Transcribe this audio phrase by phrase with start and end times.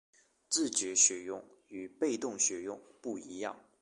[0.49, 3.55] 自觉学用与被动学用不一样